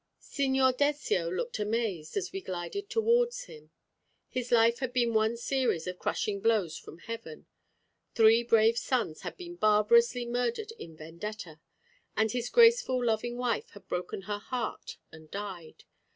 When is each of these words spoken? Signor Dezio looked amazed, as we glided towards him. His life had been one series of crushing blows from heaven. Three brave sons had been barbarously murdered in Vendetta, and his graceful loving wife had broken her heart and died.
Signor 0.17 0.73
Dezio 0.73 1.29
looked 1.29 1.59
amazed, 1.59 2.17
as 2.17 2.31
we 2.31 2.41
glided 2.41 2.89
towards 2.89 3.43
him. 3.43 3.69
His 4.29 4.51
life 4.51 4.79
had 4.79 4.93
been 4.93 5.13
one 5.13 5.37
series 5.37 5.85
of 5.85 5.99
crushing 5.99 6.39
blows 6.41 6.75
from 6.75 6.97
heaven. 6.97 7.45
Three 8.15 8.41
brave 8.41 8.79
sons 8.79 9.21
had 9.21 9.37
been 9.37 9.57
barbarously 9.57 10.25
murdered 10.25 10.71
in 10.79 10.97
Vendetta, 10.97 11.59
and 12.17 12.31
his 12.31 12.49
graceful 12.49 13.05
loving 13.05 13.37
wife 13.37 13.69
had 13.75 13.87
broken 13.87 14.23
her 14.23 14.39
heart 14.39 14.97
and 15.11 15.29
died. 15.29 15.83